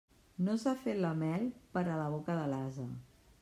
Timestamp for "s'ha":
0.63-0.73